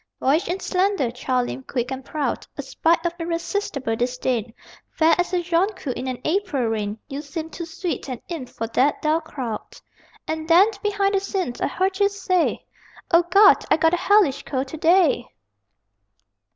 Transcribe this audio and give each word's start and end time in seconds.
Boyish 0.19 0.47
and 0.47 0.59
slender, 0.59 1.11
child 1.11 1.47
limbed, 1.47 1.67
quick 1.67 1.91
and 1.91 2.03
proud, 2.03 2.47
A 2.57 2.63
sprite 2.63 3.05
of 3.05 3.13
irresistible 3.19 3.95
disdain, 3.95 4.51
Fair 4.89 5.13
as 5.19 5.31
a 5.31 5.43
jonquil 5.43 5.93
in 5.93 6.07
an 6.07 6.17
April 6.25 6.63
rain, 6.69 6.97
You 7.07 7.21
seemed 7.21 7.53
too 7.53 7.67
sweet 7.67 8.09
an 8.09 8.19
imp 8.27 8.49
for 8.49 8.65
that 8.65 9.03
dull 9.03 9.21
crowd.... 9.21 9.79
And 10.27 10.47
then, 10.47 10.71
behind 10.81 11.13
the 11.13 11.19
scenes, 11.19 11.61
I 11.61 11.67
heard 11.67 11.99
you 11.99 12.09
say, 12.09 12.65
"_O 13.13 13.29
Gawd, 13.29 13.63
I 13.69 13.77
got 13.77 13.93
a 13.93 13.97
hellish 13.97 14.41
cold 14.41 14.69
to 14.69 14.77
day! 14.77 15.27